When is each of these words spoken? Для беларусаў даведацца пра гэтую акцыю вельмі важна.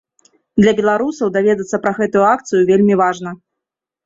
Для 0.61 0.71
беларусаў 0.79 1.31
даведацца 1.35 1.81
пра 1.83 1.93
гэтую 1.99 2.25
акцыю 2.33 2.61
вельмі 2.71 2.99
важна. 3.05 3.37